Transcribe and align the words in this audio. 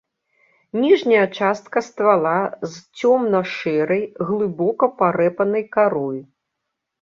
Ніжняя 0.83 1.25
частка 1.39 1.83
ствала 1.87 2.31
з 2.63 2.71
цёмна-шэрай, 2.99 4.03
глыбока 4.31 4.91
парэпанай 5.03 5.63
карой. 5.79 6.19